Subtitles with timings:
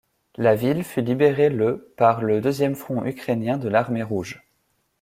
[0.35, 4.41] La ville fut libérée le par le deuxième front ukrainien de l'Armée rouge.